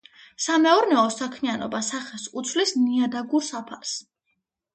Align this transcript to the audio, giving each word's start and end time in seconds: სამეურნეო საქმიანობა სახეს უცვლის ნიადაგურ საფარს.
სამეურნეო 0.43 1.03
საქმიანობა 1.15 1.81
სახეს 1.89 2.25
უცვლის 2.43 2.73
ნიადაგურ 2.81 3.47
საფარს. 3.51 3.95